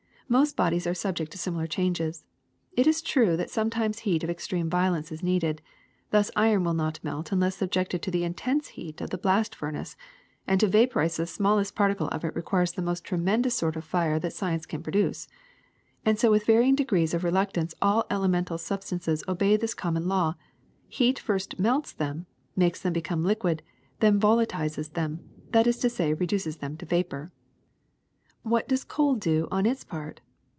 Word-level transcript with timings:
Most 0.31 0.55
bodies 0.55 0.87
are 0.87 0.93
subject 0.93 1.33
to 1.33 1.37
similar 1.37 1.67
changes. 1.67 2.23
It 2.71 2.87
is 2.87 3.01
true 3.01 3.35
that 3.35 3.49
sometimes 3.49 3.99
heat 4.07 4.23
of 4.23 4.29
extreme 4.29 4.69
violence 4.69 5.11
is 5.11 5.21
needed; 5.21 5.61
thus 6.11 6.31
iron 6.37 6.63
will 6.63 6.73
not 6.73 7.03
melt 7.03 7.33
unless 7.33 7.57
subjected 7.57 8.01
to 8.01 8.11
the 8.11 8.23
intense 8.23 8.69
heat 8.69 9.01
of 9.01 9.09
the 9.09 9.17
blast 9.17 9.53
furnace; 9.53 9.97
and 10.47 10.57
to 10.61 10.69
vaporize 10.69 11.17
the 11.17 11.27
smallest 11.27 11.75
particle 11.75 12.07
of 12.13 12.23
it 12.23 12.33
requires 12.33 12.71
the 12.71 12.81
most 12.81 13.03
tremen 13.03 13.41
dous 13.41 13.53
sort 13.55 13.75
of 13.75 13.83
fire 13.83 14.19
that 14.19 14.31
science 14.31 14.65
can 14.65 14.81
produce. 14.81 15.27
And 16.05 16.17
so 16.17 16.31
with 16.31 16.45
varying 16.45 16.75
degrees 16.75 17.13
of 17.13 17.25
reluctance 17.25 17.75
all 17.81 18.05
elemental 18.09 18.57
sub 18.57 18.83
stances 18.83 19.25
obey 19.27 19.57
this 19.57 19.73
common 19.73 20.07
law: 20.07 20.35
heat 20.87 21.19
first 21.19 21.59
melts 21.59 21.91
them, 21.91 22.25
makes 22.55 22.81
them 22.81 22.93
become 22.93 23.25
liquid, 23.25 23.63
then 23.99 24.17
volatilizes 24.17 24.93
them, 24.93 25.27
that 25.51 25.67
is 25.67 25.77
to 25.79 25.89
say 25.89 26.13
reduces 26.13 26.59
them 26.59 26.77
to 26.77 26.85
vapor. 26.85 27.33
^^What 28.43 28.67
does 28.67 28.83
cold 28.83 29.19
do 29.19 29.47
on 29.51 29.67
its 29.67 29.83
part? 29.83 30.19